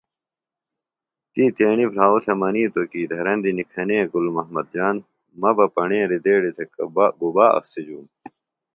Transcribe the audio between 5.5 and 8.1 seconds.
بہ پݨیریۡ دیڑیۡ تھےۡ گُبا اخسیۡ جُوم